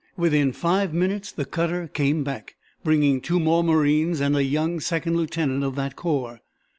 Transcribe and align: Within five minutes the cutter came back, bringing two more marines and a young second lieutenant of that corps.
Within 0.17 0.51
five 0.51 0.95
minutes 0.95 1.31
the 1.31 1.45
cutter 1.45 1.87
came 1.87 2.23
back, 2.23 2.55
bringing 2.83 3.21
two 3.21 3.39
more 3.39 3.63
marines 3.63 4.19
and 4.19 4.35
a 4.35 4.43
young 4.43 4.79
second 4.79 5.15
lieutenant 5.15 5.63
of 5.63 5.75
that 5.75 5.95
corps. 5.95 6.41